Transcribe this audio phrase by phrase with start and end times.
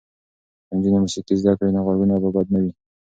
[0.67, 2.71] که نجونې موسیقي زده کړي نو غږونه به بد نه وي.